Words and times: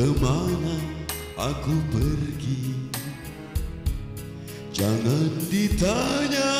Kemana 0.00 0.80
aku 1.36 1.76
pergi? 1.92 2.88
Jangan 4.72 5.28
ditanya 5.52 6.52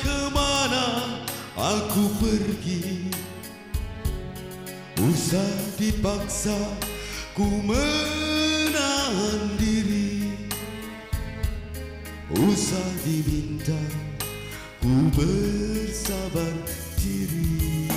kemana 0.00 0.84
aku 1.60 2.08
pergi. 2.16 3.12
Usah 4.96 5.76
dipaksa 5.76 6.56
ku 7.36 7.44
menahan 7.68 9.60
diri. 9.60 10.32
Usah 12.32 12.88
diminta 13.04 13.76
ku 14.80 15.12
bersabar 15.12 16.56
diri. 16.96 17.92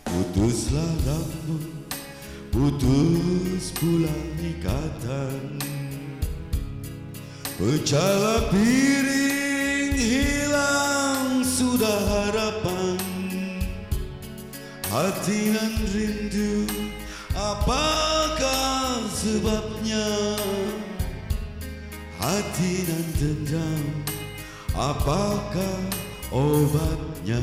Putuslah 0.00 0.96
rambut, 1.04 1.81
putus 2.62 3.74
pula 3.74 4.14
ikatan. 4.38 5.58
Pecahlah 7.58 8.46
piring, 8.54 9.98
hilang 9.98 11.42
sudah 11.42 11.98
harapan. 12.06 13.02
Hati 14.86 15.50
dan 15.50 15.74
rindu, 15.90 16.70
apakah 17.34 19.10
sebabnya? 19.10 20.38
Hati 22.22 22.86
dan 22.86 23.06
dendam, 23.18 23.84
apakah 24.78 25.78
obatnya? 26.30 27.42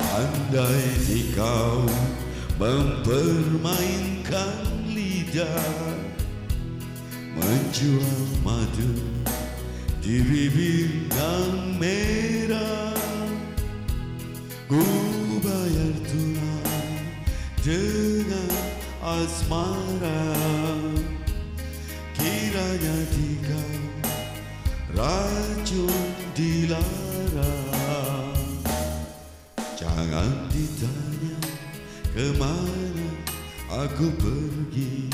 Andai 0.00 1.34
kau 1.36 1.84
mempermainkan 2.58 4.54
lidah 4.94 5.94
Menjual 7.34 8.30
madu 8.46 8.94
di 10.04 10.20
bibir 10.20 11.08
yang 11.16 11.80
merah. 11.80 12.92
Ku 14.68 14.84
bayar 15.40 15.96
tunai 16.04 17.00
dengan 17.64 18.52
asmara. 19.00 20.36
Kiranya 22.14 22.96
tiga 23.16 23.64
racun 24.92 26.04
dilarang. 26.36 26.84
Jangan 29.74 30.52
ditanya 30.52 31.23
kemana 32.14 33.10
aku 33.66 34.06
pergi? 34.22 35.10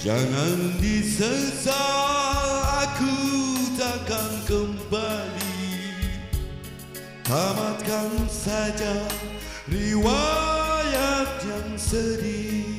Jangan 0.00 0.80
disesal 0.80 2.48
aku 2.84 3.16
takkan 3.76 4.32
kembali. 4.48 5.68
Tamatkan 7.24 8.28
saja 8.28 9.00
riwayat 9.68 11.28
yang 11.48 11.72
sedih. 11.76 12.76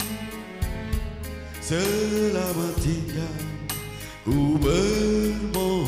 Selamat 1.65 2.77
tinggal 2.77 3.41
ku 4.21 4.53
bermohon 4.61 5.84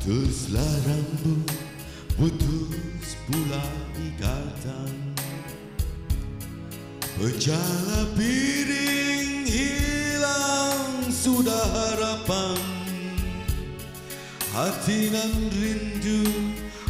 Putuslah 0.00 0.74
rambut, 0.88 1.44
putus 2.16 3.20
pula 3.28 3.60
ikatan. 4.00 4.96
Pecahlah 7.20 8.08
piring, 8.16 9.44
hilang 9.44 11.04
sudah 11.12 11.52
harapan. 11.52 12.56
Hati 14.56 15.12
dan 15.12 15.36
rindu, 15.52 16.24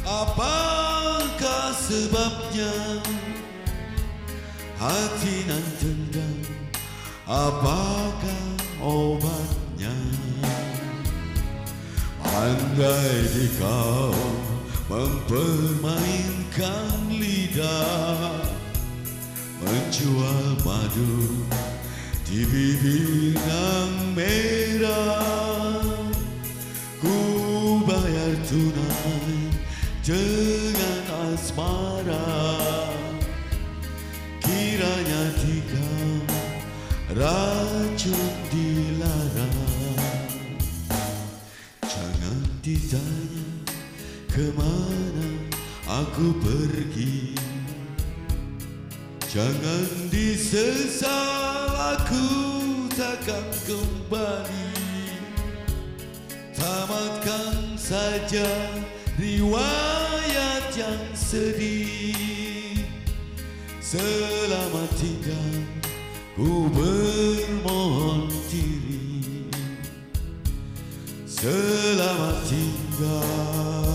apakah 0.06 1.74
sebabnya? 1.74 3.02
Hati 4.78 5.50
dan 5.50 5.66
dendam, 5.82 6.46
apakah 7.26 8.46
obatnya 8.78 9.98
Andai 12.40 13.20
di 13.36 13.52
kau 13.60 14.16
mempermainkan 14.88 17.12
lidah 17.12 18.48
Menjual 19.60 20.56
madu 20.64 21.44
di 22.24 22.48
bibir 22.48 23.36
yang 23.36 24.16
merah 24.16 25.84
Ku 26.96 27.12
bayar 27.84 28.32
tunai 28.48 29.52
dengan 30.00 31.36
asmara. 31.36 32.56
Kiranya 34.40 35.22
di 35.44 35.60
kau 35.68 36.24
racun 37.20 38.32
dilarang 38.48 38.89
Jangan 42.20 42.52
ditanya 42.60 43.48
kemana 44.28 45.28
aku 45.88 46.36
pergi? 46.36 47.32
Jangan 49.24 50.12
disesal 50.12 51.96
aku 51.96 52.28
takkan 52.92 53.48
kembali. 53.64 54.68
Tamatkan 56.52 57.80
saja 57.80 58.52
riwayat 59.16 60.76
yang 60.76 61.00
sedih. 61.16 62.84
Selamat 63.80 64.92
tinggal 65.00 65.56
ku 66.36 66.68
bermohon 66.68 68.28
diri 68.52 68.89
Selamat 71.40 72.44
tinggal 72.52 73.89